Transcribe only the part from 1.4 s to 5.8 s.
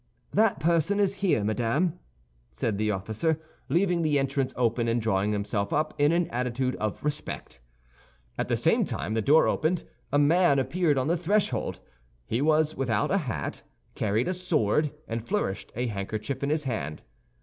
madame," said the officer, leaving the entrance open, and drawing himself